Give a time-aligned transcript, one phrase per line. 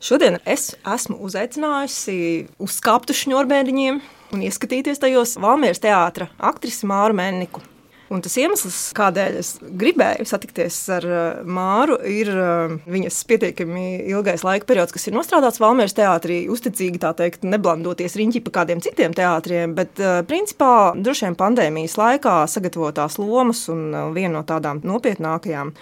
[0.00, 2.14] Šodien es esmu uzaicinājusi
[2.56, 3.98] uz skāptu šņurbēdiņiem
[4.32, 7.60] un ieskatīties tajos Valmieras teātra aktrisi Māru Menniku.
[8.10, 14.42] Un tas iemesls, kādēļ es gribēju satikties ar uh, Māru, ir uh, viņas pietiekami ilgais
[14.42, 19.14] laika periods, kas ir nostrādāts Valmieras teātrī, uzticīgi tā teikt, neblandoties riņķi pa kādiem citiem
[19.14, 25.76] teātriem, bet uh, principā droši vien pandēmijas laikā sagatavotās lomas un viena no tādām nopietnākajām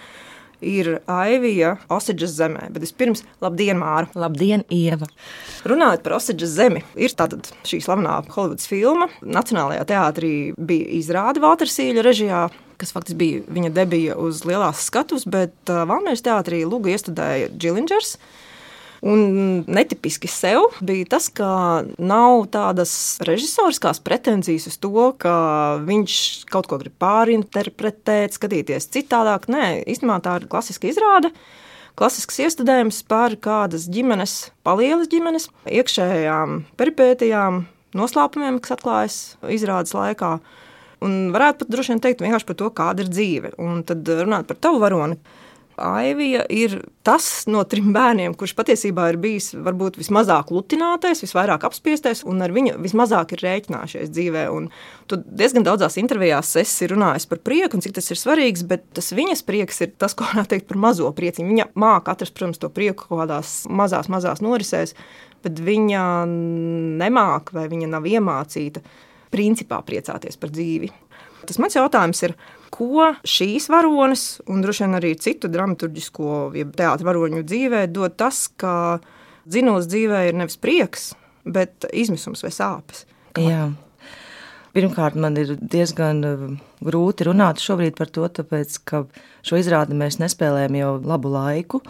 [0.65, 2.69] ir Aivija Osaģas zemē.
[2.73, 4.09] Bet vispirms, labdien, Māra!
[4.19, 5.07] Labdien, Ieva!
[5.69, 9.09] Runājot par Osaģas zemi, ir tāda šī slavenā Holivudas filma.
[9.23, 12.43] Nacionālajā teātrī bija izrāde Vātersīļa režijā,
[12.79, 18.17] kas faktiski bija viņa debija uz lielās skatuves, bet uh, Valmieras teātrī lūgu iestudēja Džilingers.
[19.05, 22.91] Un netipiski sev bija tas, ka nav tādas
[23.23, 26.15] režisoriskās pretenzijas uz to, ka viņš
[26.51, 29.47] kaut ko grib pārinterpretēt, skatīties citādāk.
[29.51, 31.31] Nē, īstenībā tā ir klasiska izrāde.
[31.99, 37.65] Klasisks iestudējums par kādas ģimenes, palielas ģimenes, iekšējām peripētijām,
[37.99, 39.19] noslēpumiem, kas atklājas
[39.51, 40.37] izrādes laikā.
[41.03, 43.53] Un varētu pat droši vien teikt vienkārši par to, kāda ir dzīve.
[43.63, 45.15] Un tad runāt par tavu varoni
[45.79, 46.75] Aivija ir
[47.07, 52.53] tas no trim bērniem, kurš patiesībā ir bijis varbūt vismazāk lutinātais, visvairāk apspiestais, un ar
[52.55, 54.45] viņu vismazāk ir rēķinājušies dzīvē.
[54.55, 54.69] Un
[55.09, 59.11] tu diezgan daudzās intervijās esi runājis par prieku un cik tas ir svarīgs, bet tas
[59.15, 61.49] viņas prieks ir tas, ko varētu teikt par mazo prieciņu.
[61.53, 64.95] Viņa māca atrast, protams, to prieku kaut kādās mazās, mazās norisēs,
[65.45, 66.03] bet viņa
[66.99, 68.83] nemāca vai viņa nav iemācīta
[69.33, 70.89] principā priecāties par dzīvi.
[71.47, 72.33] Tas mans jautājums ir,
[72.73, 78.47] ko šīs varonas un droši vien arī citu dramaturgisko, jeb teātra varoņu dzīvē dod tas,
[78.59, 78.99] ka
[79.49, 81.11] dzinos dzīvē ir nevis prieks,
[81.45, 83.05] bet izmisums vai sāpes.
[83.37, 83.69] Kā?
[84.75, 86.45] Pirmkārt, man ir diezgan uh,
[86.85, 89.03] grūti runāt šobrīd par to, tāpēc, ka
[89.45, 91.81] šo izrādi mēs nespēlējam jau labu laiku,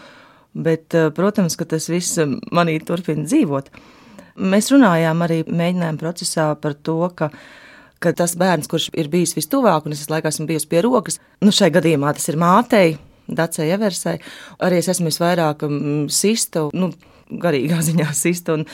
[0.56, 2.22] bet, uh, protams, ka tas viss
[2.56, 3.68] manī turpina dzīvot.
[4.40, 7.28] Mēs runājām arī mēģinājuma procesā par to, ka
[8.04, 11.54] ka tas bērns, kurš ir bijis vistuvāk, un es laikā esmu bijusi pie rokas, nu
[11.56, 12.98] šai gadījumā tas ir mātei,
[13.30, 14.18] Dacei Eversai,
[14.66, 16.92] arī es esmu visvairāk mm, sista, nu,
[17.30, 18.66] garīgā ziņā sista, un,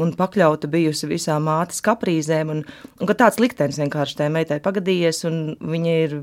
[0.00, 2.62] un pakļauta bijusi visām mātes kaprīzēm, un,
[3.00, 6.20] un tāds liktenis vienkārši tajā meitai pagadījies, un viņa ir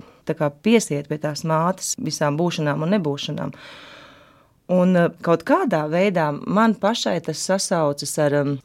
[0.65, 3.53] piesiet pie tās mātes visām būšanām un nebūšanām.
[4.75, 8.55] Un eh, kaut kādā veidā man pašai tas sasaucas ar um,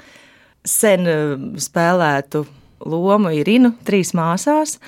[0.65, 2.47] sen um, spēlētu
[2.81, 4.79] lomu Irinu trīs māsās,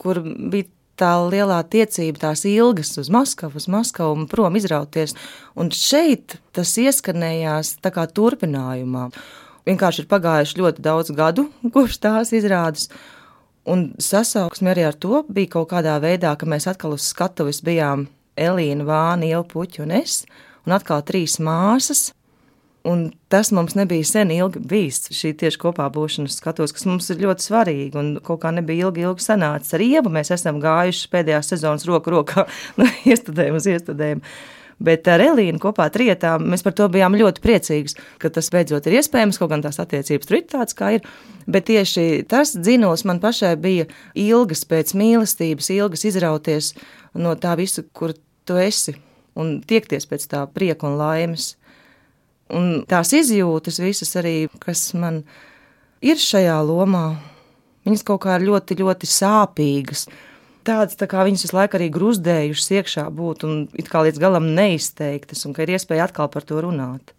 [0.00, 5.14] kur bija tā lielā tiecība, tās ilgas uz Maskavu, uz Maskavu un prom izrauties.
[5.58, 9.08] Un šeit tas ieskanējās tā kā turpinājumā.
[9.64, 12.90] Vienkārši ir pagājuši ļoti daudz gadu, kopš tās izrādes.
[13.64, 18.06] Un sasauksme arī ar to bija kaut kādā veidā, ka mēs atkal uz skatuves bijām
[18.36, 20.24] Elīna, Vāna, Ilpuķa un es,
[20.66, 22.10] un atkal trīs māsas,
[22.84, 25.06] Un tas mums nebija sen ilgi bijis.
[25.16, 29.06] Šī tieši kopā būšanas skatos, kas mums ir ļoti svarīga un kaut kā nebija ilgi,
[29.06, 29.72] ilgi sanācis.
[29.72, 32.44] Ar Ievu mēs esam gājuši pēdējās sezonas roku rokā
[32.80, 34.36] no iestudējuma uz iestudējumu.
[34.84, 38.98] Bet ar Elīnu kopā trietā mēs par to bijām ļoti priecīgi, ka tas beidzot ir
[38.98, 41.08] iespējams, kaut gan tās attiecības tur ir tādas, kā ir.
[41.46, 46.72] Bet tieši tas dzinos man pašai bija ilgas pēc mīlestības, ilgas izrauties
[47.14, 48.12] no tā visu, kur
[48.44, 48.98] tu esi,
[49.38, 51.54] un tiekties pēc tā prieka un laimes.
[52.52, 55.22] Un tās izjūtas visas arī, kas man
[56.04, 57.14] ir šajā lomā,
[57.88, 60.06] viņas kaut kā ļoti, ļoti sāpīgas.
[60.64, 64.48] Tādas tā kā viņas visu laiku arī gruzdējušas iekšā būt un it kā līdz galam
[64.56, 67.12] neizteiktas, un ka ir iespēja atkal par to runāt.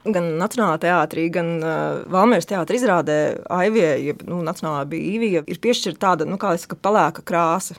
[0.00, 3.18] Gan Nacionālā teātrī, gan uh, Valmieras teātrī izrādē
[3.52, 7.76] Aivija, jeb nu, Nacionālā bija Īvija, ir piešķirta tāda, nu, kā es saku, pelēka krāsa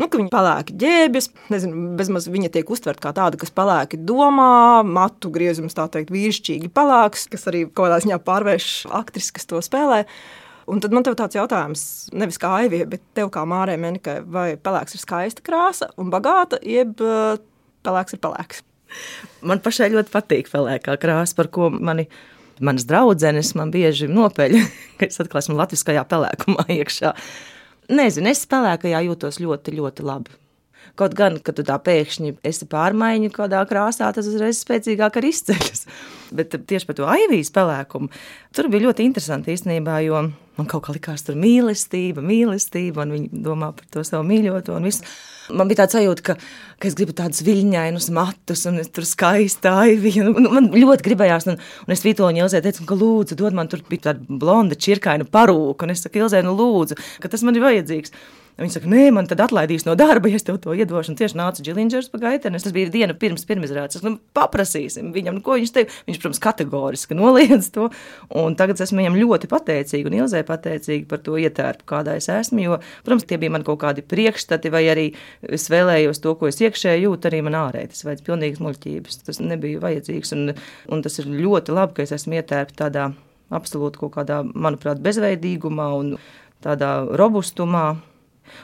[0.00, 4.82] nu, ka viņa palēki ģērbjas, nezinu, bezmaz viņa tiek uztverta kā tāda, kas palēki domā,
[4.86, 9.62] matu griezums tā teikt vīrišķīgi palāks, kas arī kaut kādā ziņā pārvērš aktris, kas to
[9.64, 10.04] spēlē.
[10.66, 11.82] Un tad man te ir tāds jautājums,
[12.16, 16.58] nevis kā Aivija, bet tev kā Mārē Menikai, vai pelēks ir skaista krāsa un bagāta,
[16.66, 17.36] jeb uh,
[17.86, 18.64] pelēks ir pelēks?
[19.46, 22.08] Man pašai ļoti patīk pelēkā krāsa, par ko mani
[22.60, 24.56] manas draudzenes man bieži nopeļ,
[24.98, 27.12] ka es atkal esmu latviskajā pelēkumā iekšā.
[27.92, 30.34] Nezinu, es spēlēkajā jūtos ļoti, ļoti labi.
[30.96, 35.84] Kaut gan, kad tu tā pēkšņi esi pārmaiņu kādā krāsā, tas uzreiz spēcīgāk arī izceļas.
[36.36, 38.08] Bet tieši par to aivijas pelēkumu
[38.56, 40.22] tur bija ļoti interesanti īstenībā, jo
[40.56, 44.88] man kaut kā likās tur mīlestība, mīlestība, un viņi domā par to savu mīļoto un
[44.88, 45.04] visu.
[45.54, 46.36] Man bija tāds sajūta, ka,
[46.80, 50.30] ka es gribu tādus viļņainus matus, un es tur skaisti aiviju.
[50.32, 53.84] Nu, man ļoti gribējās, un, un es Vitoņu Ilzē teicu, ka lūdzu, dod man tur
[53.86, 57.66] bija tāda blonda čirkaina parūka, un es saku, Ilzē, nu lūdzu, ka tas man ir
[57.66, 58.14] vajadzīgs.
[58.56, 61.12] Viņa saka, nē, man tad atlaidīs no darba, ja es tev to iedošu.
[61.12, 62.56] Un tieši nāca Džilingers pa gaiteni.
[62.62, 64.00] Tas bija diena pirms pirmizrādes.
[64.00, 65.98] Nu, paprasīsim viņam, nu, ko viņš teica.
[66.08, 67.90] Viņš, protams, kategoriski noliedz to.
[68.40, 72.64] Un tagad esmu viņam ļoti pateicīga un Ilzai pateicīga par to ietērpu, kādā es esmu.
[72.64, 75.06] Jo, protams, tie bija man kaut kādi priekšstati, vai arī
[75.44, 77.92] es vēlējos to, ko es iekšēji jūtu, arī man ārēji.
[77.92, 79.22] Tas vajadz pilnīgas muļķības.
[79.28, 80.32] Tas nebija vajadzīgs.
[80.32, 80.56] Un,
[80.96, 83.10] un tas ir ļoti labi, ka es esmu ietērpta tādā
[83.52, 86.14] absolūti kaut kādā, manuprāt, bezveidīgumā un
[86.64, 87.90] tādā robustumā.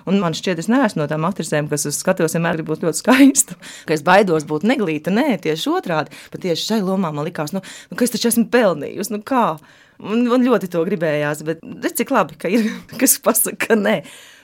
[0.08, 3.02] Un man šķiet, es neesmu no tām aktrisēm, kas uz skatuves vienmēr grib būt ļoti
[3.02, 3.58] skaista.
[3.88, 5.14] Ka es baidos būt neglīta.
[5.14, 6.14] Nē, tieši otrādi.
[6.32, 9.14] Pat tieši šai lomā man likās, nu, nu ka es taču esmu pelnījusi.
[9.14, 9.46] Nu, kā?
[10.02, 12.67] Man, man ļoti to gribējās, bet redz, cik labi, ka ir
[13.00, 14.00] kas pasaka, ka nē.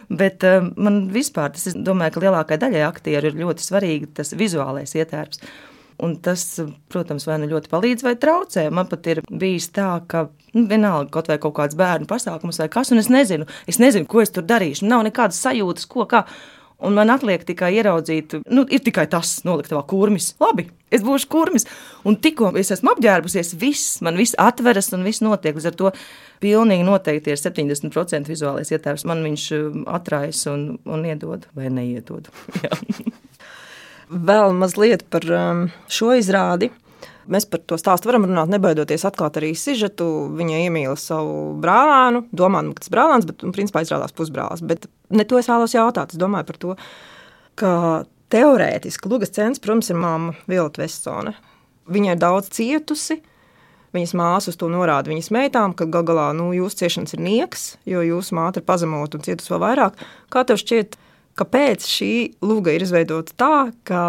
[0.08, 4.32] Bet um, man vispār, tas, es domāju, ka lielākajai daļai aktieru ir ļoti svarīgi tas
[4.38, 5.42] vizuālais ietērps.
[5.98, 6.42] Un tas,
[6.92, 8.68] protams, vai nu ļoti palīdz, vai traucē.
[8.70, 12.68] Man pat ir bijis tā, ka nu, vienalga kaut vai kaut kāds bērnu pasākums vai
[12.70, 14.86] kas, un es nezinu, es nezinu, ko es tur darīšu.
[14.86, 16.22] Nav nekādas sajūtas, ko kā.
[16.78, 20.30] Un man atliek tikai ieraudzīt, nu, ir tikai tas, noliktavā kurmis.
[20.38, 21.66] Labi, es būšu kurmis.
[22.06, 25.58] Un tikko es esmu apģērbusies, viss, man viss atveras un viss notiek.
[25.58, 25.90] Līdz ar to
[26.38, 29.08] pilnīgi noteikti ir 70% vizuālais ietēvs.
[29.10, 32.30] Man viņš um, atraisa un, un iedod vai neiedod.
[34.08, 36.70] Vēl mazliet par um, šo izrādi.
[37.28, 40.06] Mēs par to stāstu varam runāt, nebaidoties atklāt arī sižetu.
[40.36, 44.64] Viņa iemīla savu brālēnu, domājot, ka tas ir brālēns, bet nu, principā izrādās pusbrālis.
[44.64, 46.14] Bet ne to es vēlos jautāt.
[46.14, 46.76] Es domāju par to,
[47.60, 47.72] ka
[48.32, 51.34] teorētiski Lugas centrs, protams, ir māma Violeta Vestsone.
[51.92, 53.20] Viņa ir daudz cietusi.
[53.96, 58.02] Viņas māsas to norāda viņas meitām, ka gal galā nu, jūsu ciešanas ir nieks, jo
[58.04, 60.02] jūsu māte ir pazemota un cietusi vēl vairāk.
[60.32, 60.98] Kā tev šķiet,
[61.38, 62.12] kāpēc šī
[62.44, 63.56] luga ir izveidota tā,
[63.86, 64.02] ka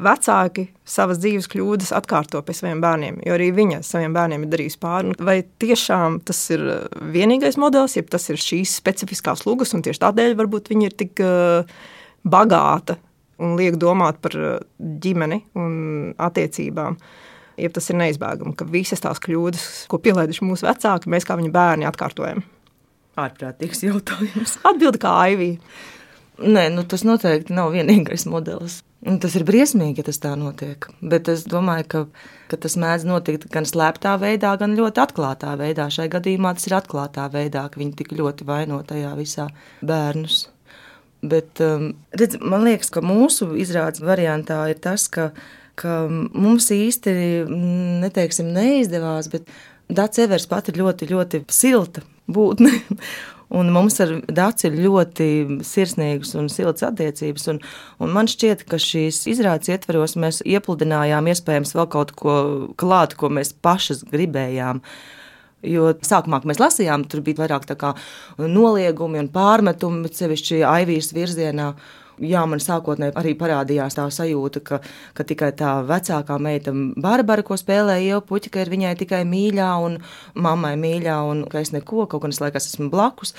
[0.00, 4.80] vecāki savas dzīves kļūdas atkārto pie saviem bērniem, jo arī viņa saviem bērniem ir darījusi
[4.82, 5.16] pāri.
[5.24, 6.64] Vai tiešām tas ir
[7.14, 11.24] vienīgais modelis, ja tas ir šīs specifiskās lugas, un tieši tādēļ varbūt viņa ir tik
[11.24, 11.76] uh,
[12.24, 12.98] bagāta
[13.42, 15.76] un liek domāt par uh, ģimeni un
[16.16, 16.98] attiecībām.
[17.60, 21.52] Ja tas ir neizbēgami, ka visas tās kļūdas, ko pielaiduši mūsu vecāki, mēs kā viņa
[21.54, 22.42] bērni atkārtojam.
[23.20, 24.56] Ārprātīgs jautājums.
[24.66, 25.60] Atbildi kā Aivija.
[26.42, 28.80] Nē, nu, tas noteikti nav vienīgais modelis.
[29.06, 30.86] Un tas ir briesmīgi, ja tas tā notiek.
[31.04, 32.00] Bet es domāju, ka,
[32.50, 35.90] ka tas mēdz notikt gan slēptā veidā, gan ļoti atklātā veidā.
[35.92, 39.46] Šai gadījumā tas ir atklātā veidā, ka viņi tik ļoti vaino tajā visā
[39.84, 40.46] bērnus.
[41.24, 45.30] Bet um, redz, man liekas, ka mūsu izrādes variantā ir tas, ka,
[45.80, 47.14] ka mums īsti
[48.02, 49.52] neteiksim, neizdevās, bet
[49.92, 52.72] Dārts Evers pat ir ļoti, ļoti silta būtne.
[53.52, 55.26] Un mums ar Dāci ir ļoti
[55.66, 57.48] sirsnīgas un siltas attiecības.
[57.52, 57.58] Un,
[58.02, 62.36] un man šķiet, ka šīs izrādes ietveros mēs iepludinājām iespējams vēl kaut ko
[62.80, 64.80] klāt, ko mēs pašas gribējām.
[65.64, 67.68] Jo sākumā, mēs lasījām, tur bija vairāk
[68.38, 71.72] noliegumi un pārmetumi, sevišķi Aivijas virzienā.
[72.22, 74.78] Jā, man sākotnēji arī parādījās tā sajūta, ka,
[75.18, 79.70] ka tikai tā vecākā meita, Barbara, ko spēlēja jau puķi, ka ir viņai tikai mīļā
[79.82, 79.98] un
[80.38, 83.34] mammai mīļā, un ka es neko, kaut gan es laikās esmu blakus.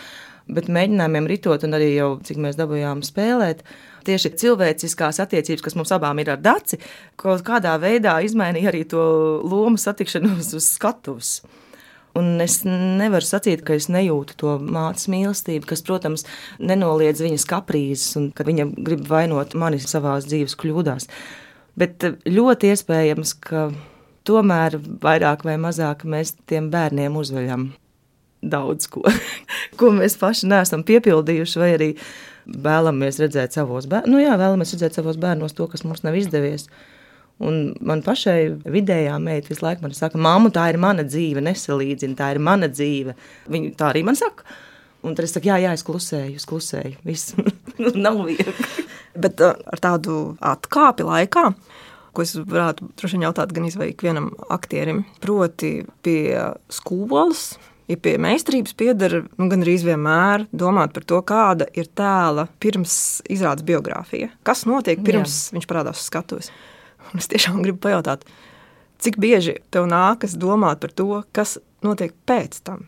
[0.51, 3.63] Bet mēģinājumiem ritot, un arī jau cik mēs dabūjām spēlēt,
[4.05, 6.77] tieši cilvēciskās attiecības, kas mums abām ir ar daci,
[7.17, 9.05] kaut kādā veidā izmainīja arī to
[9.41, 11.39] lomu satikšanos uz skatuves.
[12.15, 16.23] Un es nevaru sacīt, ka es nejūtu to mātes mīlestību, kas, protams,
[16.63, 21.09] nenoliedz viņas kaprīzes un ka viņa grib vainot mani savā dzīves kļūdās.
[21.75, 23.67] Bet eh, ļoti iespējams, ka
[24.25, 27.73] tomēr vairāk vai mazāk mēs tiem bērniem uzveļam
[28.45, 29.03] daudz ko,
[29.79, 31.89] ko mēs paši neesam piepildījuši, vai arī
[32.45, 34.11] vēlamies redzēt savos bērnos.
[34.11, 36.69] Nu, jā, vēlamies redzēt savos bērnos to, kas mums nav izdevies.
[37.43, 42.15] Un man pašai vidējā meita visu laiku man saka, māmu, tā ir mana dzīve, nesalīdzina,
[42.15, 43.15] tā ir mana dzīve.
[43.51, 44.47] Viņa tā arī man saka.
[45.05, 46.95] Un tad es saku, jā, jā, es klusēju, es klusēju.
[47.05, 47.35] Viss
[48.05, 48.55] nav viegli.
[49.25, 51.49] Bet uh, ar tādu atkāpi laikā,
[52.15, 55.77] ko es varētu droši vien jautāt gan ikvienam aktierim, proti
[56.07, 56.39] pie
[56.71, 57.49] skolas,
[57.91, 62.95] ja pie meistarības pieder nu, gan arī vienmēr domāt par to, kāda ir tēla pirms
[63.31, 64.31] izrādes biogrāfija.
[64.47, 65.57] Kas notiek pirms Jā.
[65.59, 66.51] viņš parādās uz skatuves?
[67.11, 68.25] Un es tiešām gribu pajautāt,
[69.03, 72.85] cik bieži tev nākas domāt par to, kas notiek pēc tam?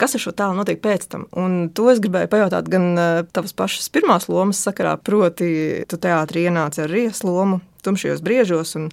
[0.00, 1.28] Kas ar šo tēlu notiek pēc tam?
[1.38, 6.48] Un to es gribēju pajautāt gan uh, tavas pašas pirmās lomas sakarā, proti, tu teātrī
[6.48, 8.74] ienāci ar riesu lomu, tumšajos briežos.
[8.80, 8.90] Un,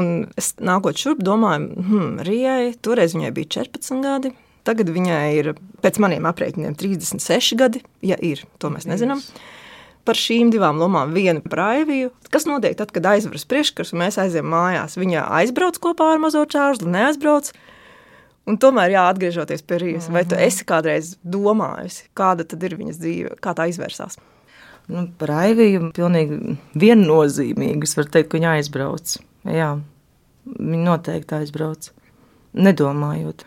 [0.00, 4.34] un es nākot šurp, domāju, hmm, Rijai, toreiz viņai bija 14 gadi.
[4.64, 5.50] Tagad viņai ir
[5.84, 9.20] pēc maniem aprēķiniem 36 gadi, ja ir, to mēs nezinām.
[9.20, 9.63] Mm
[10.04, 11.14] par šīm divām lomām.
[11.16, 12.12] Viena par Aiviju.
[12.32, 14.98] Kas notiek tad, kad aizveras priekškars un mēs aizējām mājās?
[15.00, 17.50] Viņa aizbrauc kopā ar mazo čārli, neaizbrauc.
[18.44, 23.00] Un tomēr, jā, atgriežoties pie Rīgas, vai tu esi kādreiz domājusi, kāda tad ir viņas
[23.00, 24.18] dzīve, kā tā izvērsās?
[24.92, 27.88] Nu, par Aiviju pilnīgi viennozīmīgi.
[27.88, 29.14] Es varu teikt, ka viņa aizbrauc.
[29.48, 29.70] Jā,
[30.44, 31.88] viņa noteikti aizbrauc.
[32.54, 33.46] Nedomājot,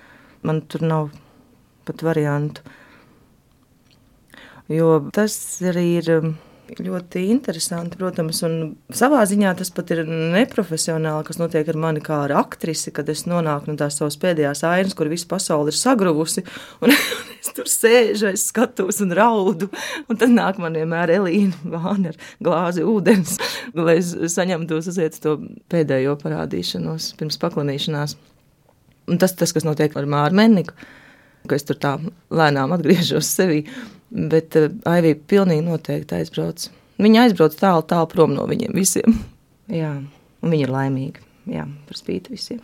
[0.49, 1.11] man tur nav
[1.85, 2.65] pat variantu.
[4.67, 6.09] Jo tas arī ir
[6.75, 8.55] ļoti interesanti, protams, un
[8.93, 13.25] savā ziņā tas pat ir neprofesionāli, kas notiek ar mani kā ar aktrisi, kad es
[13.29, 16.43] nonāku no tās savas pēdējās ainas, kur visa pasaule ir sagruvusi,
[16.83, 16.93] un
[17.41, 19.69] es tur sēžu, es skatos un raudu,
[20.07, 23.37] un tad nāk man vienmēr Elīna Vāna ar glāzi ūdens,
[23.77, 25.37] lai es saņemtos uz iet to
[25.71, 28.17] pēdējo parādīšanos pirms paklanīšanās.
[29.07, 30.75] Un tas, tas, kas notiek ar Māru Menniku,
[31.47, 31.93] ka es tur tā
[32.27, 33.61] lēnām atgriežos sevī,
[34.11, 36.69] Bet uh, Aivija pilnīgi noteikti aizbrauc.
[37.01, 39.19] Viņa aizbrauc tālu, tālu prom no viņiem visiem.
[39.81, 39.93] Jā,
[40.41, 41.23] un viņa ir laimīga.
[41.47, 42.63] Jā, par spīti visiem.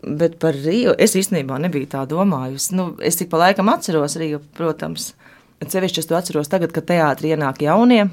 [0.00, 2.72] Bet par Rīgu es īstenībā nebiju tā domājusi.
[2.76, 5.12] Nu, es tik pa laikam atceros Rīgu, protams.
[5.60, 8.06] Cevišķi es to atceros tagad, kad teātrī ienāk jaunie.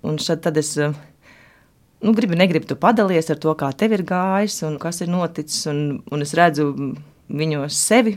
[0.00, 0.94] Un šad tad es eh,
[2.00, 5.66] nu, gribu, negribu tu padalies ar to, kā tev ir gājis un kas ir noticis.
[5.68, 6.70] Un, un es redzu
[7.28, 8.16] viņos sevi,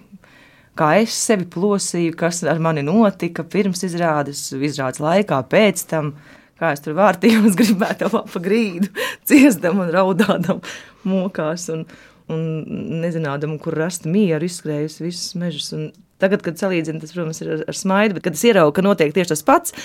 [0.80, 6.16] kā es sevi plosīju, kas ar mani notika pirms izrādes, izrādes laikā, pēc tam.
[6.62, 8.92] Kā es tur vārtījos, gribētu pa grīdu,
[9.28, 10.62] ciestam un raudādam
[11.10, 11.82] mokās un,
[12.32, 12.44] un
[13.02, 15.72] nezinādam, kur rast mieru, izskrējusi visus mežus.
[15.76, 15.90] Un
[16.22, 19.12] tagad, kad salīdzinu, tas, protams, ir ar, ar smaidu, bet kad es ieraugu, ka notiek
[19.18, 19.76] tieši tas pats,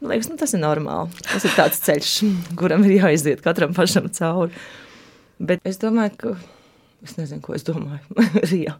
[0.00, 1.26] man liekas, nu, tas ir normāli.
[1.26, 2.14] Tas ir tāds ceļš,
[2.62, 4.54] kuram ir jāiziet katram pašam cauri.
[5.42, 6.34] Bet es domāju, ka
[7.02, 8.22] es nezinu, ko es domāju.
[8.46, 8.78] Rijā.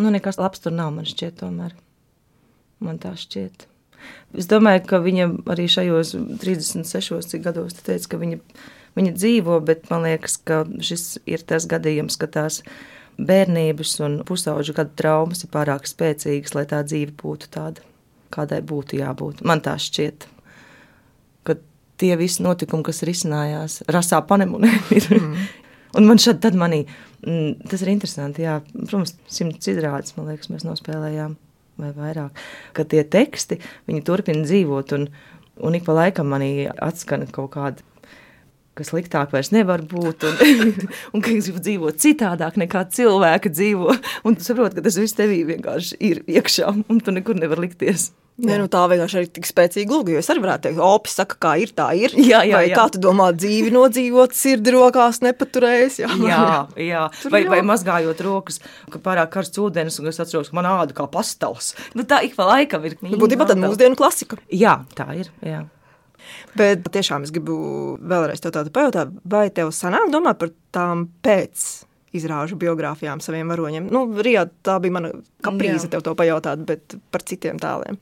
[0.00, 1.74] Nu, nekas labs tur nav, man šķiet, tomēr.
[2.80, 3.66] Man tā šķiet.
[4.40, 8.38] Es domāju, ka viņa arī šajos 36 gados teica, ka viņa,
[8.96, 12.62] viņa dzīvo, bet man liekas, ka šis ir tas gadījums, ka tās
[13.20, 17.84] bērnības un pusauģu gadu traumas ir pārāk spēcīgas, lai tā dzīve būtu tāda,
[18.32, 19.44] kādai būtu jābūt.
[19.44, 20.30] Man tā šķiet,
[22.00, 25.48] tie visi notikumi, kas risinājās rasā panemunē, ir, mm.
[25.98, 26.84] Un man šad tad manī,
[27.24, 31.36] mm, tas ir interesanti, jā, protams, simts izrādes, man liekas, mēs nospēlējām
[31.80, 32.40] vai vairāk,
[32.76, 35.08] ka tie teksti, viņi turpina dzīvot un,
[35.66, 37.86] un ik pa laikam manī atskana kaut kāda
[38.78, 40.38] ka sliktāk vairs nevar būt, un,
[41.14, 43.96] un ka es gribu dzīvot citādāk nekā cilvēki dzīvo.
[44.28, 48.10] Un tu saproti, ka tas viss tevī vienkārši ir iekšā, un tu nekur nevar likties.
[48.40, 50.16] Nē, nu tā vienkārši ir tik spēcīga lūga.
[50.20, 52.14] Es arī varētu teikt, opis saka, kā ir, tā ir.
[52.30, 52.76] Jā, jā, vai jā.
[52.78, 55.98] kā tu domā, dzīvi nodzīvot, sirdi rokās nepaturējis?
[56.04, 56.44] Jā, jā,
[56.86, 57.02] jā.
[57.32, 58.60] Vai, vai mazgājot rokas,
[58.92, 61.74] ka pārāk karsts ūdens, un es atceros, ka man āda kā pastals.
[61.98, 62.96] Nu, tā ik pa laikam ir.
[63.04, 64.40] Nu, būtībā tad mūsdienu klasika.
[64.54, 65.30] Jā, tā ir.
[65.44, 65.66] Jā.
[66.58, 71.66] Bet tiešām es gribu vēlreiz te tādu pajautāt, vai tev sanāk domāt par tām pēc
[72.16, 73.88] izrāžu biogrāfijām saviem varoņiem?
[73.92, 75.12] Nu, Rijā tā bija mana
[75.44, 75.94] kaprīze Jā.
[75.94, 78.00] tev to pajautāt, bet par citiem tēliem.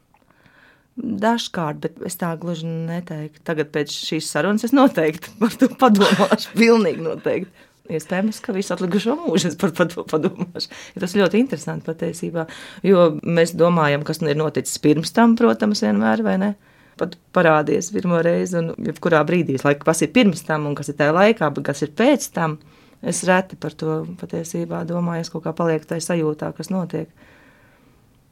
[0.99, 3.45] Dažkārt, bet es tā gluži neteiktu.
[3.47, 6.55] Tagad pēc šīs sarunas es noteikti par to padomāšu.
[6.59, 7.67] Pilnīgi noteikti.
[7.89, 10.73] Iespējams, ka visu atlikušo mūžu es par to padomāšu.
[10.97, 12.45] Ja tas ļoti interesanti patiesībā,
[12.85, 16.51] jo mēs domājam, kas ir noticis pirms tam, protams, vienmēr, vai ne?
[16.99, 20.99] Pat parādies pirmo reizi, un jebkurā brīdī, lai kas ir pirms tam un kas ir
[20.99, 22.59] tajā laikā, bet kas ir pēc tam,
[23.01, 27.09] es reti par to patiesībā domāju, es kaut kā palieku tajā sajūtā, kas notiek.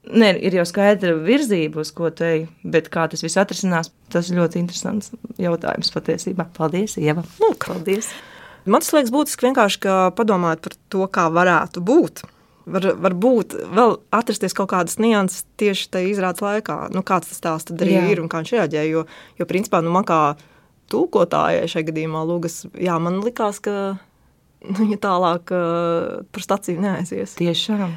[0.07, 4.31] Nē, ir jau skaidra virzība, uz ko te ej, bet kā tas viss atrisinās, tas
[4.31, 5.11] ir ļoti interesants
[5.43, 6.47] jautājums patiesībā.
[6.55, 7.25] Paldies, Ieva!
[7.43, 8.13] Lūk, paldies!
[8.67, 9.83] Man liekas būtiski vienkārši
[10.19, 12.23] padomāt par to, kā varētu būt.
[12.67, 17.69] Var, varbūt vēl atrasties kaut kādas nianses tieši tajā izrādes laikā, nu, kāds tas tās
[17.69, 18.07] tad arī jā.
[18.11, 18.83] ir un kā viņš reaģē.
[18.91, 19.05] Jo,
[19.39, 20.21] jo principā, nu, man kā
[20.91, 23.77] tulkotājai šajā gadījumā, Lūgas, jā, man likās, ka
[24.67, 27.39] nu, viņa tālāk uh, par staciju neaizies.
[27.39, 27.95] Tiešām.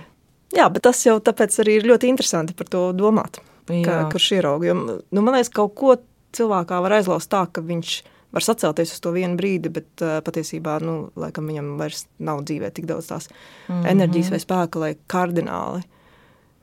[0.56, 3.42] Jā, bet tas jau tāpēc arī ir ļoti interesanti par to domāt.
[3.70, 4.66] Ka, kurš ierauga?
[4.72, 5.98] Jo, nu, man liekas, kaut ko
[6.34, 8.00] cilvēkā var aizlauzt tā, ka viņš
[8.34, 12.70] var sacelties uz to vienu brīdi, bet uh, patiesībā nu, laikam, viņam vairs nav dzīvē
[12.74, 13.90] tik daudz tās mm -hmm.
[13.94, 15.82] enerģijas vai spēka, lai kardināli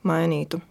[0.03, 0.61] mainītu.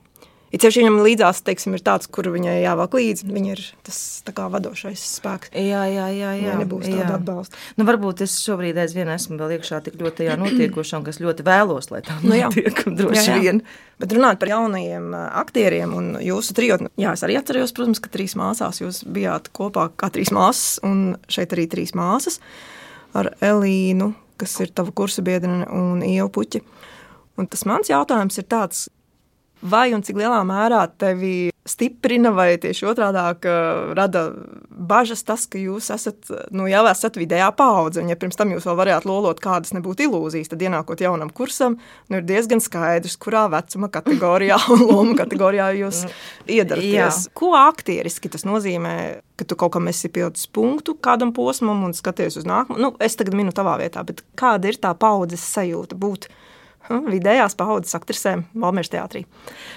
[0.55, 3.27] It sevišķi viņam līdzās, teiksim, ir tāds, kur viņai jāvāk līdzi.
[3.35, 3.99] Viņa ir tas
[4.31, 5.51] kā, vadošais spēks.
[5.51, 6.31] Jā, jā, jā.
[6.39, 6.53] jā.
[6.53, 7.59] Viņai nebūs tāda atbalsta.
[7.77, 11.91] Nu, varbūt es šobrīd aizvien esmu vēl iekšā tik ļoti tajā notiekošā, kas ļoti vēlos,
[11.91, 13.43] lai tā nu, notiek, droši jā, jā.
[13.43, 13.61] vien.
[13.99, 18.37] Bet runājot par jaunajiem aktieriem un jūsu trijotni, jā, es arī atceros, protams, ka trīs
[18.39, 22.39] māsās jūs bijāt kopā kā trīs māsas, un šeit arī trīs māsas
[23.17, 26.63] ar Elīnu, kas ir tava kursa biedrene, un Ievu Puķi.
[27.41, 28.87] Un tas mans jautājums ir tāds,
[29.67, 33.51] vai un cik lielā mērā tevi stiprina, vai tieši otrādi
[33.97, 34.23] rada
[34.71, 38.03] bažas tas, ka jūs esat, nu, jau esat vidējā paudze.
[38.03, 41.79] Un, ja pirms tam jūs vēl varējāt lolot, kādas nebūtu ilūzijas, tad ienākot jaunam kursam,
[42.11, 46.05] nu, ir diezgan skaidrs, kurā vecuma kategorijā un loma kategorijā jūs
[46.59, 47.27] iedaraties.
[47.37, 48.97] Ko aktieriski tas nozīmē,
[49.37, 52.79] ka tu kaut kam esi pielicis punktu kādam posmam un skaties uz nākamo?
[52.81, 56.31] Nu, es tagad minu tavā vietā, bet kāda ir tā paudzes sajūta būt?
[56.87, 59.25] Hm, vidējās paudzes aktrisēm Valmīras teātrī.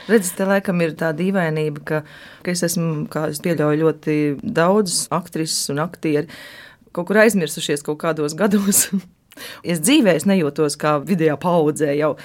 [0.10, 2.02] Redziet, te laikam ir tā dīvainība, ka,
[2.46, 6.30] ka es esmu, kā es pieļauju, ļoti daudz aktrises un aktieri
[6.96, 8.88] kaut kur aizmirsušies kaut kādos gados.
[9.72, 12.16] es dzīvē es nejūtos kā vidējā paudzē jau.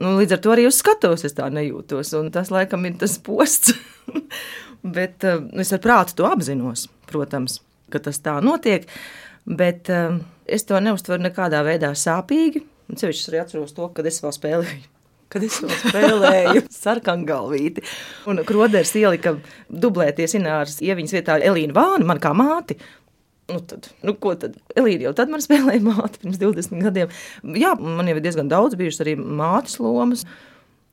[0.00, 3.18] Nu, līdz ar to arī uz skatuves es tā nejūtos, un tas laikam ir tas
[3.22, 3.74] posts.
[4.96, 7.60] bet uh, es ar prātu to apzinos, protams,
[7.92, 8.88] ka tas tā notiek,
[9.46, 12.64] bet uh, es to neuztveru nekādā veidā sāpīgi.
[12.92, 14.82] Un sevišķi arī atceros to, kad es vēl spēlēju.
[15.32, 17.80] Kad es vēl spēlēju sarkangalvīti,
[18.28, 19.30] un Kroders ielika
[19.72, 22.76] dublēties Ināras ieviņas vietā Elīna Vāna, man kā māti.
[23.48, 24.58] Nu, tad, nu, ko tad?
[24.76, 27.14] Elīna jau tad man spēlēja māti pirms 20 gadiem.
[27.56, 30.26] Jā, man jau ir diezgan daudz bijušas arī mātes lomas,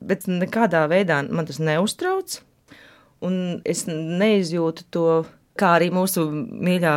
[0.00, 2.40] bet nekādā veidā man tas neuztrauc.
[3.20, 5.08] Un es neizjūtu to,
[5.60, 6.96] kā arī mūsu mīļā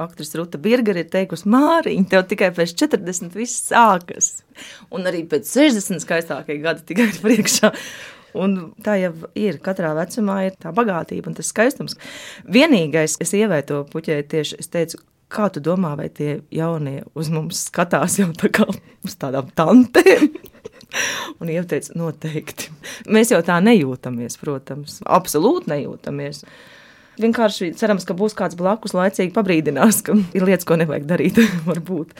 [0.00, 4.32] aktrise Ruta Birgera ir teikusi, Māriņa, tev tikai pēc 40 viss sākas.
[4.94, 7.72] Un arī pēc 60 skaistākie gadi tikai ir priekšā.
[8.34, 9.60] Un tā jau ir.
[9.62, 11.94] Katrā vecumā ir tā bagātība un tas skaistums.
[12.50, 14.98] Vienīgais, kas ievēja to puķēju, tieši es teicu,
[15.30, 20.34] kā tu domā, vai tie jaunie uz mums skatās jau tā kā uz tādām tantēm?
[21.42, 22.70] Un ieteica, noteikti.
[23.10, 26.44] Mēs jau tā nejūtamies, protams, absolūti nejūtamies.
[27.20, 32.16] Vienkārši cerams, ka būs kāds blakus laicīgi pabrīdinās, ka ir lietas, ko nevajag darīt, varbūt.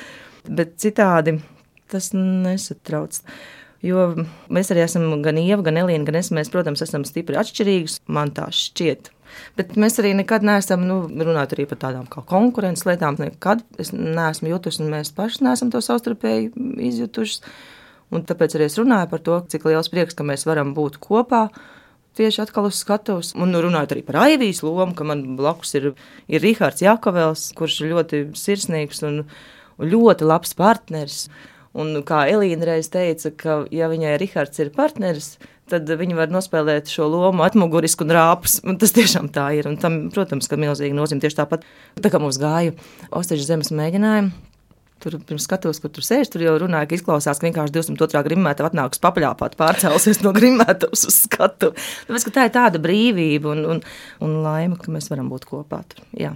[0.47, 1.39] Bet citādi
[1.91, 3.21] tas nesatrauc.
[3.85, 4.07] Jo
[4.53, 7.99] mēs arī esam gan Ieva, gan Elīna, gan es, mēs, protams, esam stipri atšķirīgas.
[8.17, 9.11] Man tā šķiet.
[9.59, 13.19] Bet mēs arī nekad neesam nu, runājuši arī par tādām kā konkurences lietām.
[13.21, 16.53] Nekad es neesmu jutusi, un mēs paši neesam to savstarpēji
[16.91, 17.41] izjutuši.
[18.15, 21.49] Un tāpēc arī es runāju par to, cik liels prieks, ka mēs varam būt kopā
[22.19, 23.33] tieši atkal uz skatuves.
[23.39, 25.93] Un nu, runājot arī par Aivijas lomu, ka man blakus ir,
[26.29, 29.25] ir Rihards Jakovels, kurš ir ļoti sirsnīgs un,
[29.79, 31.27] un ļoti labs partneris.
[31.75, 35.35] Un kā Elīna reiz teica, ka ja viņai Rihards ir partneris,
[35.71, 38.61] tad viņi var nospēlēt šo lomu atmuguriski un rāpus.
[38.63, 39.67] Un tas tiešām tā ir.
[39.71, 41.67] Un tam, protams, ka milzīgi nozīme tieši tāpat,
[41.99, 42.77] tā kā mums gāja
[43.11, 44.54] Osteģa zemes mēģinājumi
[45.03, 48.23] Tur pirms skatos, kur tur sēž, tur jau runāja, ka izklausās, ka vienkārši 202.
[48.29, 51.75] grimēta atnāks papaļāpāt, pārcēlusies no grimētas uz skatu.
[52.09, 53.85] Tāpēc, tā ir tāda brīvība un, un,
[54.25, 55.83] un laime, ka mēs varam būt kopā.
[55.91, 56.07] Tur.
[56.17, 56.33] Jā.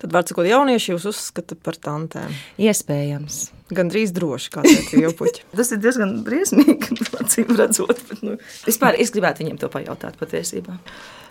[0.00, 2.32] Tad, var sakot, jaunieši jūs uzskata par tantēm?
[2.64, 3.40] Iespējams.
[3.76, 5.44] Gan drīz droši, kā teica Jopuķi.
[5.52, 8.00] Tas ir diezgan briesmīgi, acīm redzot.
[8.08, 10.78] Bet, nu, vispār es gribētu viņiem to pajautāt patiesībā.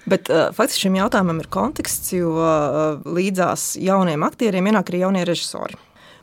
[0.09, 5.25] Bet uh, faktiski šim jautājumam ir konteksts, jo uh, līdzās jauniem aktieriem ienāk arī jaunie
[5.27, 5.75] režisori.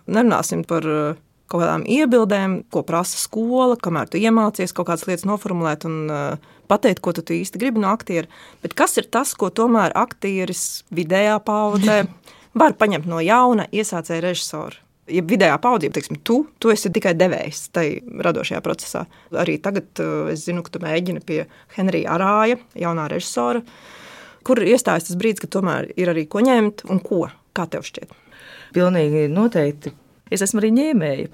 [0.07, 1.17] Nerunāsim par eh,
[1.51, 6.55] kaut kādām iebildēm, ko prasa skola, kamēr tu iemācies kaut kādas lietas noformulēt un uh,
[6.71, 8.27] pateikt, ko tu īsti gribi no aktiera.
[8.65, 12.01] Bet kas ir tas, ko tomēr aktieris vidējā paudzē
[12.61, 14.83] var paņemt no jauna iesācēja režisora?
[15.07, 19.05] Ja vidējā paudze, teiksim, tu, tu esi tikai devējs tajā radošajā procesā.
[19.39, 21.45] Arī tagad uh, es zinu, ka tu mēģini pie
[21.79, 23.63] Henrija Arāja, jaunā režisora,
[24.47, 27.29] kur iestājas tas brīdis, ka tomēr ir arī ko ņemt un ko.
[27.55, 28.26] Kā tev šķiet?
[28.77, 29.95] Pilnīgi noteikti.
[30.33, 31.31] Es esmu arī ņēmēja.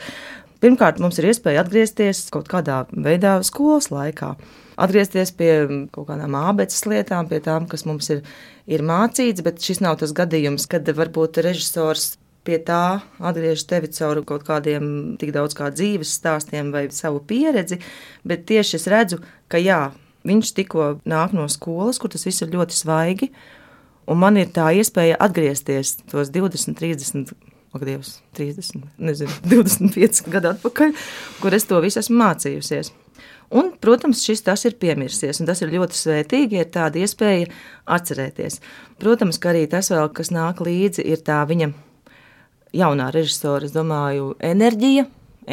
[0.62, 4.37] Pirmkārt, mums ir iespēja atgriezties kaut kādā veidā skolas laikā.
[4.83, 5.50] Atgriezties pie
[5.92, 8.22] kaut kādām abecas lietām, pie tām, kas mums ir,
[8.70, 12.12] ir mācīts, bet šis nav tas gadījums, kad varbūt režisors
[12.46, 14.87] pie tā atgriež tevi caur kaut kādiem
[15.18, 17.81] tik daudz kā dzīves stāstiem vai savu pieredzi,
[18.26, 19.18] bet tieši es redzu,
[19.50, 19.92] ka jā,
[20.26, 23.31] viņš tikko nāk no skolas, kur tas viss ir ļoti svaigi,
[24.11, 27.35] Un man ir tā iespēja atgriezties tos 20, 30,
[27.73, 30.97] ak, Dievs, 30, nezinu, 25 gadu atpakaļ,
[31.43, 32.93] kur es to visu esmu mācījusies.
[33.53, 37.51] Un, protams, šis tas ir piemirsies, un tas ir ļoti svētīgi, ja ir tāda iespēja
[37.85, 38.62] atcerēties.
[39.03, 41.69] Protams, ka arī tas vēl, kas nāk līdzi, ir tā viņa
[42.73, 45.05] jaunā režisora, es domāju, enerģija,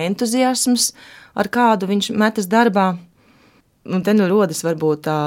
[0.07, 0.93] entuziasms,
[1.35, 2.93] ar kādu viņš metas darbā.
[3.89, 5.19] Un te nu rodas varbūt tā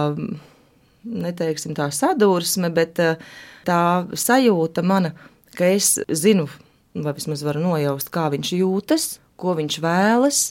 [1.05, 3.21] neteiksim tā sadursme, bet eh,
[3.67, 3.81] tā
[4.13, 5.13] sajūta mana,
[5.57, 6.49] ka es zinu,
[6.95, 9.09] vai vismaz varu nojaust, kā viņš jūtas,
[9.41, 10.45] ko viņš vēlas.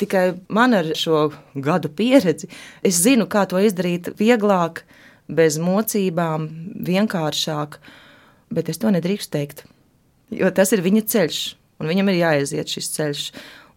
[0.00, 2.48] Tikai man ar šo gadu pieredzi,
[2.82, 4.82] es zinu, kā to izdarīt vieglāk,
[5.28, 6.48] bez mocībām,
[6.84, 7.78] vienkāršāk,
[8.54, 9.64] bet es to nedrīkstu teikt.
[10.34, 11.42] Jo tas ir viņa ceļš,
[11.80, 13.28] un viņam ir jāaiziet šis ceļš.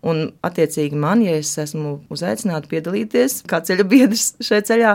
[0.07, 4.91] Un, attiecīgi, man, ja es esmu uzaicināta piedalīties kā ceļa biedrs šajā ceļā,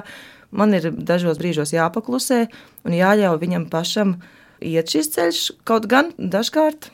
[0.52, 2.44] Man ir dažos brīžos jāpaklusē
[2.84, 4.18] un jāļauj viņam pašam
[4.60, 6.90] iet šis ceļš, kaut gan dažkārt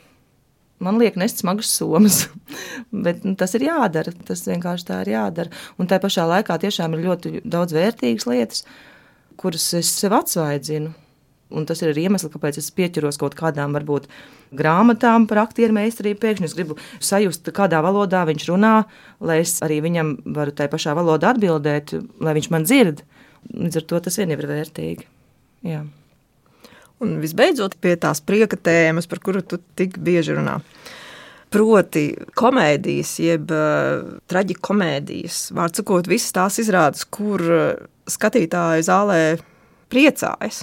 [0.79, 2.27] man liek nest smagas somas.
[3.05, 4.13] Bet nu, tas ir jādara.
[4.27, 5.51] Tas vienkārši tā ir jādara.
[5.79, 8.65] Un tā pašā laikā tiešām ir ļoti daudz vērtīgas lietas,
[9.39, 10.95] kuras es sev atsvaidzinu.
[11.49, 14.05] Un tas ir iemesls, kāpēc es pieķeros kaut kādām, varbūt,
[14.53, 16.19] grāmatām par aktieru meistarību.
[16.21, 18.73] Pēkšņi es gribu sajust, kādā valodā viņš runā,
[19.17, 23.01] lai es arī viņam varu tajā pašā valodā atbildēt, lai viņš man dzird.
[23.49, 25.07] Līdz ar to tas vien ir vērtīgi.
[25.67, 25.83] Jā.
[26.99, 30.57] Un visbeidzot, pie tās prieka tēmas, par kuru tu tik bieži runā.
[31.49, 37.71] Proti, komēdijas, jeb uh, traģikomēdijas, vārds sakot, visas tās izrādes, kur uh,
[38.11, 39.21] skatītāji zālē
[39.89, 40.61] priecājas.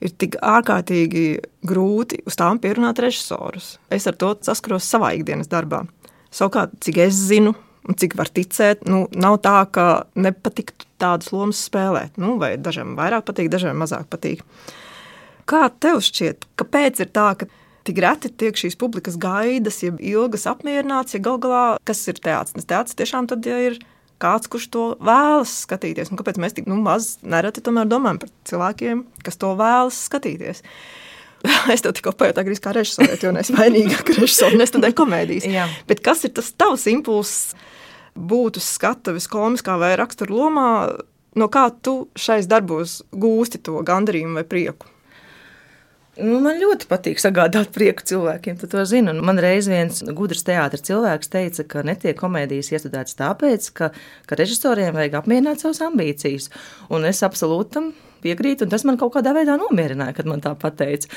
[0.00, 1.24] Ir tik ārkārtīgi
[1.68, 3.74] grūti uz tām pierunāt režisorus.
[3.92, 5.84] Es ar to saskaros savā ikdienas darbā.
[6.32, 7.52] Savukārt, cik es zinu,
[7.88, 9.86] un cik var ticēt, nu, nav tā, ka
[10.18, 12.18] nepatiktu tādas lomas spēlēt.
[12.20, 14.44] Nu, vai dažiem vairāk patīk, dažiem mazāk patīk.
[15.48, 17.48] Kā tev šķiet, kāpēc ir tā, ka
[17.88, 22.68] tik reti tiek šīs publikas gaidas, ja ilgas apmierināts, ja gal galā kas ir teātris?
[22.68, 23.80] Teātris tiešām tad ja ir
[24.20, 26.12] kāds, kurš to vēlas skatīties.
[26.12, 30.62] Un kāpēc mēs tik nu, maz nereti domājam par cilvēkiem, kas to vēlas skatīties?
[31.74, 35.48] Es tev tikko pajautāju, kā režisors, jo es vainīgāk kā režisors nestudēju komēdijas.
[35.88, 37.54] Bet kas ir tas tavs impulss
[38.14, 40.70] būt uz skatuves komiskā vai rakstura lomā?
[41.38, 44.88] No kā tu šais darbos gūsti to gandarījumu vai prieku?
[46.18, 49.12] Nu, man ļoti patīk sagādāt prieku cilvēkiem, tu to zini.
[49.12, 53.92] Un man reiz viens gudrs teātris cilvēks teica, ka netiek komēdijas iestudētas tāpēc, ka,
[54.26, 56.50] ka režisoriem vajag apmierināt savas ambīcijas.
[56.90, 57.92] Un es absolūti tam
[58.24, 61.08] piekrītu, un tas man kaut kādā veidā nomierināja, kad man tā pateica.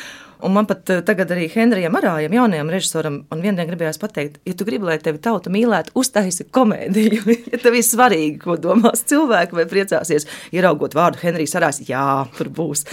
[0.43, 4.55] Un man pat eh, tagad arī Henrijam Arājam, jaunajam režisoram, un vienā gribējās pateikt, ja
[4.59, 7.37] tu gribi, lai tevi tauta mīlētu, uztaisi komēdiju.
[7.51, 12.51] ja tev ir svarīgi, ko domās cilvēki vai priecāsies, ieraugot vārdu Henrijs Arājs, jā, tur
[12.53, 12.85] būs.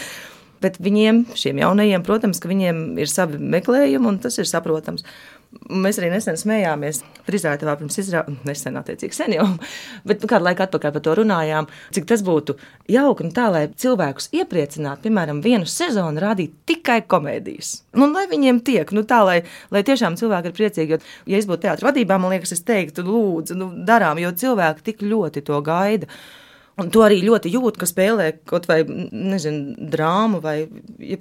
[0.60, 5.06] Bet viņiem, šiem jaunajiem, protams, ka viņiem ir savi meklējumi, un tas ir saprotams.
[5.50, 9.46] Mēs arī nesen smējāmies, frizētavā pirms izrādes, nesen, attiecīgi, sen jau,
[10.08, 12.54] bet kādu laiku atpakaļ par to runājām, cik tas būtu
[12.92, 17.72] jauki un tā, lai cilvēkus iepriecinātu, piemēram, vienu sezonu rādīt tikai komēdijas.
[17.98, 19.40] Nu, lai viņiem tiek, nu tā, lai,
[19.74, 21.00] lai tiešām cilvēki ir priecīgi, jo,
[21.32, 25.02] ja es būtu teātra vadībā, man liekas, es teiktu, lūdzu, nu, darām, jo cilvēki tik
[25.02, 26.06] ļoti to gaida.
[26.80, 30.56] Un to arī ļoti jūt, ka spēlē kaut vai nezinu, drāmu vai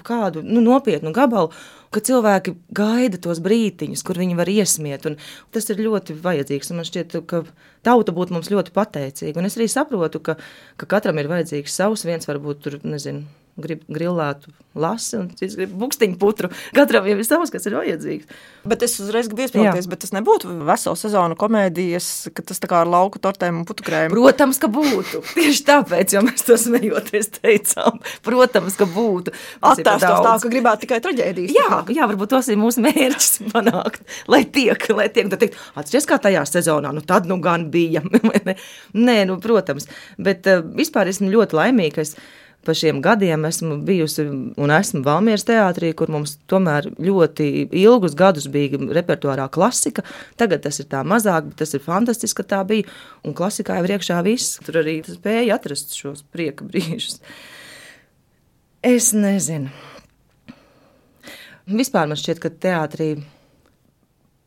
[0.08, 1.52] kādu nu, nopietnu gabalu,
[1.92, 5.08] ka cilvēki gaida tos brītiņus, kur viņi var iesmiet.
[5.52, 6.72] Tas ir ļoti vajadzīgs.
[6.78, 7.44] Man šķiet, ka
[7.88, 9.42] tauta būtu mums ļoti pateicīga.
[9.42, 10.38] Un es arī saprotu, ka,
[10.80, 13.28] ka katram ir vajadzīgs savs, viens varbūt tur, nezinu
[13.64, 16.50] grib grilētu lasi, un cits grib bukstiņu putru.
[16.78, 18.30] Katram jau ir savs, kas ir vajadzīgs.
[18.70, 22.84] Bet es uzreiz gribu iespējas, bet tas nebūtu vesela sezona komēdijas, ka tas tā kā
[22.84, 24.14] ar lauku tortēm un putukrēm.
[24.14, 25.24] Protams, ka būtu.
[25.38, 28.00] Tieši tāpēc, jo mēs to smejoties teicām.
[28.26, 29.34] Protams, ka būtu.
[29.60, 31.56] Attēstos tā, ka gribētu tikai traģēdijas.
[31.56, 36.10] Jā, jā, varbūt tas ir mūsu mērķis panākt, lai tiek, lai tiek, tad teikt, atceries
[36.10, 38.04] kā tajā sezonā, nu tad nu gan bija.
[38.94, 39.90] Nē, nu, protams,
[40.22, 42.06] bet uh, vispār esmu ļoti laimīga,
[42.66, 48.50] pa šiem gadiem esmu bijusi un esmu Valmieras teātrī, kur mums tomēr ļoti ilgus gadus
[48.52, 50.04] bija repertuārā klasika.
[50.40, 52.90] Tagad tas ir tā mazāk, bet tas ir fantastiski, ka tā bija.
[53.24, 54.60] Un klasikā jau ir iekšā viss.
[54.66, 57.22] Tur arī spēja atrast šos prieka brīžus.
[58.86, 59.72] Es nezinu.
[61.70, 63.14] Vispār man šķiet, ka teātrī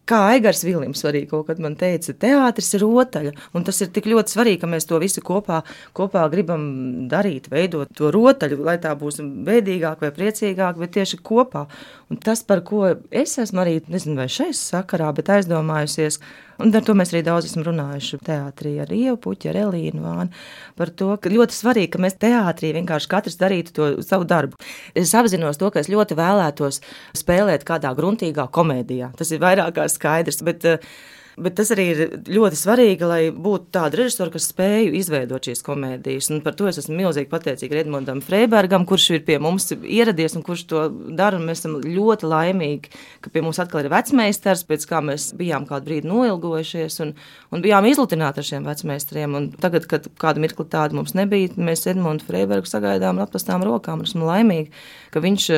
[0.02, 4.08] Kā Aigars Vilims arī kaut kad man teica, teātris ir rotaļa, un tas ir tik
[4.10, 5.60] ļoti svarīgi, ka mēs to visu kopā,
[5.94, 6.64] kopā gribam
[7.12, 11.68] darīt, veidot to rotaļu, lai tā būs bēdīgāk vai priecīgāk, bet tieši kopā.
[12.10, 16.18] Un tas, par ko es esmu arī, nezinu, vai šai sakarā, bet aizdomājusies,
[16.60, 20.42] Un ar to mēs arī daudz esam runājuši teātrī ar Ievu Puķi, ar Elīnu Vānu,
[20.78, 24.60] par to, ka ļoti svarīgi, ka mēs teātrī vienkārši katrs darītu to savu darbu.
[24.98, 26.82] Es apzinos to, ka es ļoti vēlētos
[27.18, 29.12] spēlēt kādā gruntīgā komēdijā.
[29.18, 30.92] Tas ir vairāk kā skaidrs, bet uh,
[31.40, 36.28] Bet tas arī ir ļoti svarīgi, lai būtu tāda režisora, kas spēju izveidot šīs komēdijas.
[36.34, 40.44] Un par to es esmu milzīgi pateicīga Edmundam Freibergam, kurš ir pie mums ieradies un
[40.44, 40.84] kurš to
[41.16, 41.40] dara.
[41.40, 42.92] Mēs esam ļoti laimīgi,
[43.24, 47.16] ka pie mums atkal ir vecmeistars, pēc kā mēs bijām kādu brīdi noilgojušies un,
[47.48, 49.40] un bijām izlutināti ar šiem vecmeistariem.
[49.40, 54.04] Un tagad, kad kādu mirkli tādu mums nebija, mēs Edmundu Freibergu sagaidām ar aplastām rokām.
[54.04, 54.84] Esmu laimīga,
[55.16, 55.52] ka viņš,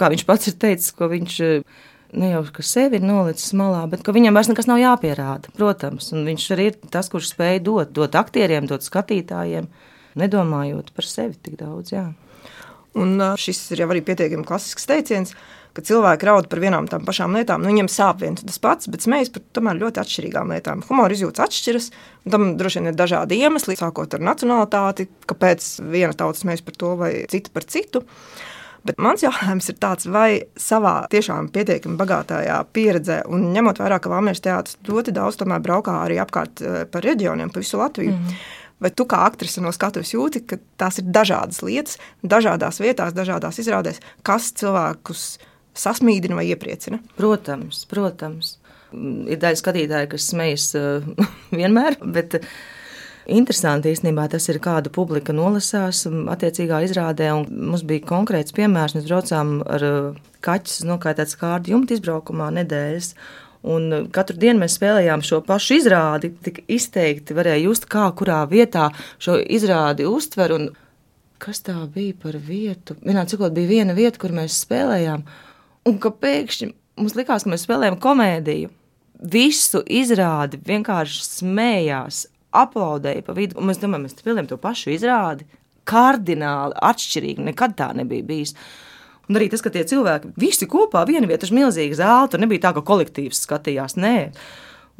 [0.00, 1.42] kā viņš pats ir teicis, ka viņš
[2.14, 5.52] ne jau ka sevi ir nolicis malā, bet ka viņam vairs nekas nav jāpierāda.
[5.56, 9.68] Protams, un viņš arī ir tas, kurš spēj dot, dot aktieriem, dot skatītājiem,
[10.20, 11.94] nedomājot par sevi tik daudz.
[11.94, 12.06] Jā.
[12.94, 15.34] Un šis ir jau arī pietiekami klasisks teiciens.
[15.74, 17.62] ka cilvēki raud par vienām tām pašām lietām.
[17.64, 20.84] Nu, viņiem sāp viens tas pats, bet smējas par tomēr ļoti atšķirīgām lietām.
[20.86, 21.88] Humora izjūtas atšķiras,
[22.22, 26.78] un tam droši vien ir dažādi iemesli, sākot ar nacionalitāti, kāpēc viena tauta smējas par
[26.78, 28.04] to vai cita par citu.
[28.84, 34.12] Bet mans jautājums ir tāds, vai savā tiešām pietiekami bagātajā pieredzē, un ņemot vērā, ka
[34.12, 38.12] Vāmērs teātris ļoti daudz braukā arī apkārt eh, pa reģioniem, pa visu Latviju.
[38.12, 38.36] Mm.
[38.84, 43.60] Vai tu kā aktrise no skatuves jūti, ka tās ir dažādas lietas, dažādās vietās, dažādās
[43.62, 45.24] izrādēs, kas cilvēkus
[45.78, 47.00] sasmīdina vai iepriecina?
[47.16, 48.58] Protams, protams.
[48.92, 51.06] Ir daļa skatītāja, kas smejas uh,
[51.58, 52.42] vienmēr, bet
[53.24, 57.30] Interesanti īstenībā tas ir, kāda publika nolasās attiecīgā izrādē.
[57.48, 63.14] Mums bija konkrēts piemērs, mēs braucām ar uh, kaķis nokaitēts kārdu jumta izbraukumā nedēļas.
[63.72, 66.34] Un uh, katru dienu mēs spēlējām šo pašu izrādi.
[66.44, 70.52] Tik izteikti varēja just, kā kurā vietā šo izrādi uztver.
[70.58, 70.68] Un
[71.40, 72.98] kas tā bija par vietu?
[73.00, 75.24] Vienā cikot bija viena vieta, kur mēs spēlējām.
[75.88, 78.68] Un ka pēkšņi mums likās, ka mēs spēlējam komēdiju.
[79.32, 82.24] Visu izrādi vienkārši smējās,
[82.62, 85.46] aplaudēja pa vidu, un mēs domājam, mēs spēlējam to pašu izrādi.
[85.88, 88.54] Kardināli atšķirīgi, nekad tā nebija bijis.
[89.28, 92.66] Un arī tas, ka tie cilvēki visi kopā vienā vietā ir milzīga zāle, tur nebija
[92.66, 93.98] tā, ka kolektīvs skatījās.
[94.00, 94.16] Nē.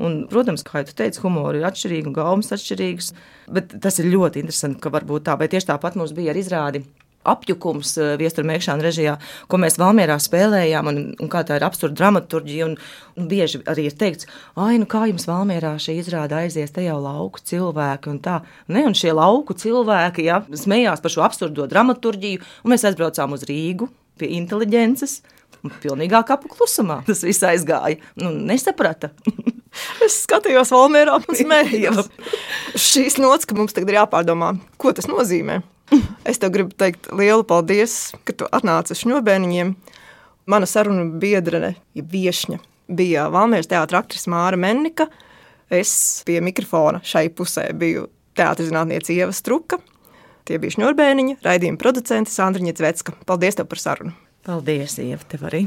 [0.04, 3.12] Un, protams, kā jau teicu, humors ir atšķirīgs un gaumas atšķirīgs.
[3.54, 6.82] Bet tas ir ļoti interesanti, ka varbūt tā, vai tieši tāpat mums bija ar izrādi
[7.28, 9.16] apjukums eh, viestura mēkšana režijā,
[9.50, 12.68] ko mēs Valmierā spēlējām, un, un kā tā ir absurda dramaturģija.
[12.68, 12.76] Un,
[13.18, 14.28] un bieži arī ir teikts,
[14.60, 18.40] ai, nu kā jums Valmierā šī izrāda aizies, te jau lauku cilvēki un tā.
[18.68, 23.46] Ne, un šie lauku cilvēki, ja, smējās par šo absurdo dramaturģiju, un mēs aizbraucām uz
[23.48, 25.22] Rīgu pie inteliģences.
[25.80, 27.96] Pilnīgā kapu klusumā tas viss aizgāja.
[28.20, 29.14] Nu, nesaprata.
[30.04, 32.10] es skatījos Valmērā un smējos.
[32.90, 35.62] Šīs nots, ka mums tagad ir jāpārdomā, ko tas nozīmē.
[36.30, 39.74] Es tev gribu teikt lielu paldies, ka tu atnāci uz šņobēniņiem.
[40.50, 42.58] Mana saruna biedrene, ja viešņa,
[42.92, 45.08] bija Valmieras teātris aktrise Māra Mennika.
[45.72, 49.80] Es pie mikrofona šai pusē biju teātris zinātniece Ieva Struka.
[50.44, 53.16] Tie bija šņurbēniņa, raidījuma producente Sandriņa Zvecka.
[53.24, 54.12] Paldies tev par sarunu!
[54.44, 55.64] Paldies, Ieva, tev arī!